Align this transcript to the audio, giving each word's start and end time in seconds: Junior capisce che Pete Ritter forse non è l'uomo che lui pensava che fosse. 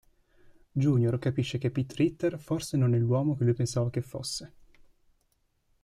Junior 0.71 1.19
capisce 1.19 1.59
che 1.59 1.69
Pete 1.69 1.93
Ritter 1.93 2.39
forse 2.39 2.75
non 2.75 2.95
è 2.95 2.97
l'uomo 2.97 3.35
che 3.37 3.43
lui 3.43 3.53
pensava 3.53 3.91
che 3.91 4.01
fosse. 4.01 4.53